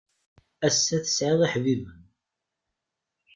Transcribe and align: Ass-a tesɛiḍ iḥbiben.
Ass-a 0.67 0.97
tesɛiḍ 1.03 1.41
iḥbiben. 1.47 2.01